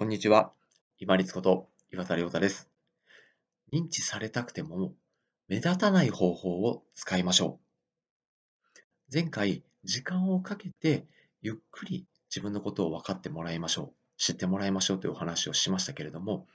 [0.00, 0.54] こんにちは。
[0.98, 2.70] 今立こと岩田亮太です。
[3.70, 4.94] 認知されたくても
[5.46, 7.60] 目立たない方法を使いましょ
[8.72, 8.82] う。
[9.12, 11.04] 前回、時間をかけて
[11.42, 13.94] ゆっくり自分のことを分かってもらいましょう。
[14.16, 16.46] 知ってもらいましょうというお話をしましたけれども、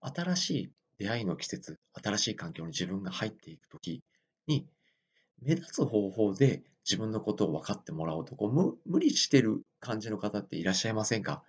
[0.00, 4.02] 新しい出会いの季節、新しい環境に自分が入っていくとき
[4.46, 4.66] に、
[5.42, 11.42] 目立つ方法で自分のことを分かってもらおうとこう無理してる感じの方っていらっしゃいませんか？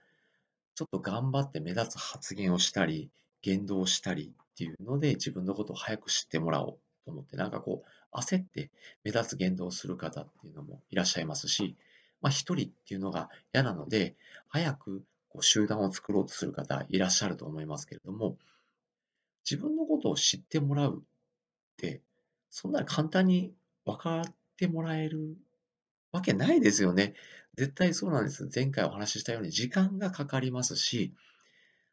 [0.76, 3.10] ちょっと頑張って目立つ発言をしたり、
[3.42, 8.70] 言動をしたりっていうので、自分のことを早く知ってもらおうと思って、なんかこう、焦って
[9.04, 11.76] 目立つ言動をする方っていうのもいらっしゃいますし、
[12.22, 14.16] まあ、一人っていうのが嫌なので、
[14.50, 18.38] 早くこう集団を作ろうとする方いらっしゃると思いますけれども、
[19.50, 21.02] 自分のことを知ってもらうっ
[21.78, 22.02] て、
[22.50, 23.54] そんなに簡単に
[23.86, 25.38] 分かってもらえる
[26.16, 27.14] わけないですよね。
[27.56, 28.50] 絶対そうなんです。
[28.54, 31.14] 前回お話ししたように時間がかかりますし、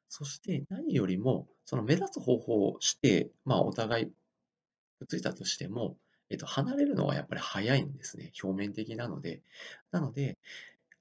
[0.08, 5.96] そして何よりも、その目立つ方法をして、まあお互いくっついたとしても、
[6.30, 8.32] えっと、離れるのはやっぱり早いんですね。
[8.42, 9.42] 表面的なので。
[9.90, 10.38] なので、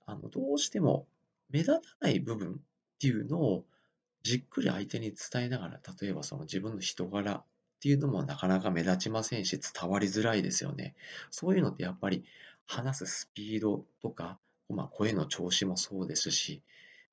[0.05, 1.07] あのどうしても
[1.49, 2.55] 目立たない部分っ
[2.99, 3.65] ていうのを
[4.23, 7.43] じっくり相手に伝えながら、例えばその自分の人柄っ
[7.81, 10.95] ていうのもなかなか目立ちませんし、伝わりづらいですよね。
[11.31, 12.23] そういうのってやっぱり
[12.71, 16.61] 話すスピードとか、まあ、声の調子もそうですし、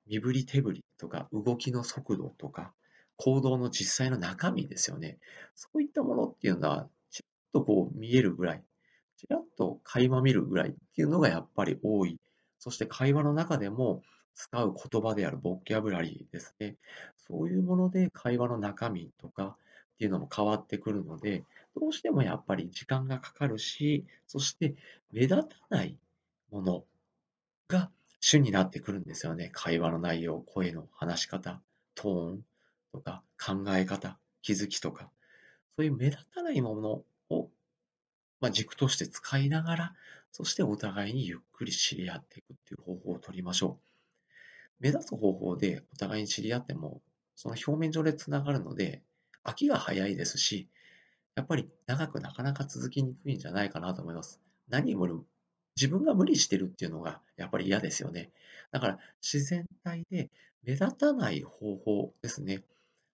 [0.07, 2.73] 身振り手振りとか動きの速度とか、
[3.17, 5.17] 行動の実際の中身ですよね。
[5.55, 7.23] そういったものっていうのは、ちょ
[7.59, 8.63] っとこう見えるぐらい、
[9.17, 12.17] ちらっと垣間見るぐらいっていうのがやっぱり多い。
[12.57, 14.01] そして会話の中でも
[14.35, 16.77] 使う言葉であるボキャブラリーですね。
[17.17, 19.57] そういうもので会話の中身とか
[19.95, 21.43] っていうのも変わってくるので、
[21.75, 24.75] どうしてもやっぱり時間がかかるし、そして
[25.11, 25.97] 目立たない
[26.51, 26.83] もの
[27.67, 29.49] が主になってくるんですよね。
[29.53, 31.61] 会話の内容、声の話し方、
[31.95, 32.45] トーン
[32.91, 35.11] とか考え方、気づきとか、
[35.75, 37.49] そういう目立たないものを、
[38.41, 39.95] まあ、軸として使いながら、
[40.31, 43.89] そしてお互いにゆっくり知り合っていくっていう方法を取りましょう。
[44.79, 47.01] 目立つ方法でお互いに知り合っても、
[47.35, 49.01] その表面上でつながるので、
[49.43, 50.69] 飽きが早いですし、
[51.39, 54.41] やっぱり長くなかなか続きにくいんじゃないかなと思います。
[54.67, 55.23] 何よりも
[55.77, 58.29] 自分が無理してるっていうのがやっぱり嫌ですよね。
[58.73, 60.29] だから自然体で
[60.63, 62.65] 目立たない方法ですね。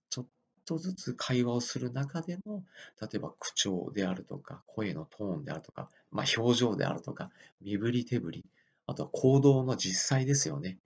[0.10, 0.26] ちょっ
[0.66, 2.64] とずつ会話をする中での、
[3.00, 7.30] 例えば口調であるとか、声のトーンであるとか、まあ、表情であるとか、
[7.62, 8.46] 身振り手振り、
[8.88, 10.80] あとは行動の実際ですよね。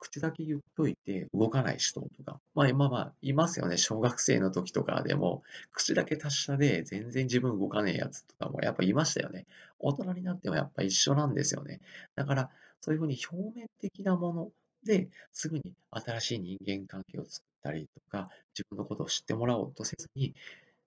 [0.00, 3.76] 口だけ言っといて動かない人とか、まあ今は、いますよね。
[3.76, 9.46] 小学生の時とかでも、口だけ達者で全然自分動かねえやつとかもやっぱいましたよね。
[9.78, 11.80] 大人になってもやっぱ一緒なんですよね。
[12.16, 12.50] だから、
[12.80, 14.50] そういうふうに表面的なもの
[14.84, 20.34] ですぐに新しい人間関係を作ったりとか、自分のことを知ってもらおうとせずに、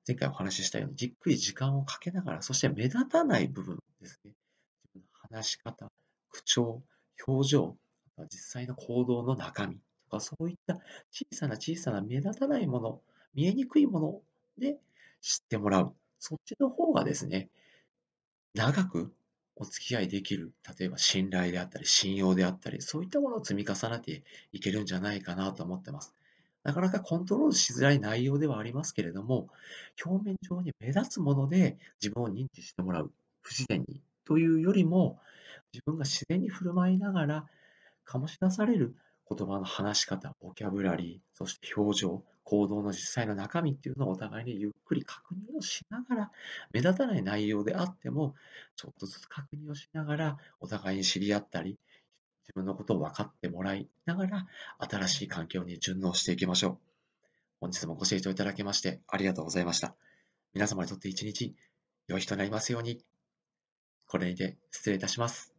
[0.07, 4.31] 前回お話ししたようにじっくり時間をかけながら、そして目立たない部分ですね。
[4.85, 5.91] 自分の話し方、
[6.31, 6.81] 口調、
[7.27, 7.77] 表情、
[8.29, 9.81] 実際の行動の中身と
[10.11, 10.75] か、そういった
[11.11, 13.01] 小さな小さな目立たないもの、
[13.33, 14.21] 見えにくいもの
[14.57, 14.77] で
[15.21, 15.95] 知ってもらう。
[16.19, 17.49] そっちの方がですね、
[18.53, 19.13] 長く
[19.55, 26.13] お付き合いできる、例えば信頼であったり、信用であったり、そういったものを積み重ねていけるんじゃないかなと思ってます。
[26.63, 29.49] なかなかコントロールしづらい内容ではありますけれども、
[30.03, 35.19] 表面上に目立つもので自分を認知してもらう、不自然にというよりも、
[35.73, 37.45] 自分が自然に振る舞いながら
[38.07, 38.95] 醸し出される
[39.29, 46.31] 言葉の話し方、ボキャブラリー、そして表情、行動の実際の中身っていうのをお互いにゆっくり確認をしながら、
[46.71, 48.35] 目立たない内容であっても、
[48.75, 51.79] ちょっとずつ確認をしながら、お互いに知り合ったり、
[52.43, 54.47] 自分のことを分かってもらいながら、
[54.79, 56.77] 新しい環境に順応していきましょう。
[57.61, 59.95] 本日もご清聴いただきましてありがとうございました。
[60.53, 61.55] 皆様にとって一日、
[62.07, 63.01] 良い日となりますように。
[64.05, 65.52] これにて失礼いたします。